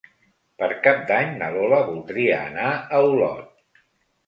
[0.61, 3.81] Per Cap d'Any na Lola voldria anar a Olot.